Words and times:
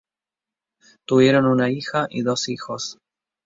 Tuvieron 1.05 1.45
una 1.45 1.69
hija 1.69 2.07
y 2.09 2.23
dos 2.23 2.49
hijos. 2.49 2.97